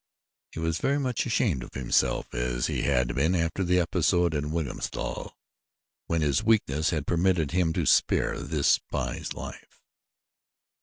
He 0.51 0.59
was 0.59 0.79
very 0.79 0.97
much 0.99 1.27
ashamed 1.27 1.61
of 1.61 1.75
himself 1.75 2.33
as 2.33 2.65
he 2.65 2.81
had 2.81 3.13
been 3.13 3.35
after 3.35 3.63
the 3.63 3.79
episode 3.79 4.33
in 4.33 4.49
Wilhelmstal 4.49 5.33
when 6.07 6.21
his 6.21 6.43
weakness 6.43 6.89
had 6.89 7.05
permitted 7.05 7.51
him 7.51 7.71
to 7.73 7.85
spare 7.85 8.39
this 8.39 8.67
spy's 8.67 9.33
life. 9.35 9.79